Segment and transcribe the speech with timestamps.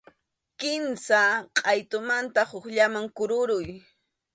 [0.59, 1.21] Kimsa
[1.57, 3.67] qʼaytumanta hukllaman kururay.